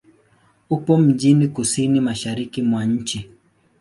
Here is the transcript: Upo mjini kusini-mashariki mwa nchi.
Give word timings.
Upo 0.69 0.97
mjini 0.97 1.47
kusini-mashariki 1.47 2.61
mwa 2.61 2.85
nchi. 2.85 3.29